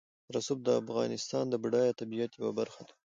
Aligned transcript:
رسوب 0.35 0.59
د 0.63 0.69
افغانستان 0.81 1.45
د 1.49 1.55
بډایه 1.63 1.93
طبیعت 1.99 2.31
یوه 2.39 2.51
برخه 2.59 2.81
ده. 2.87 2.93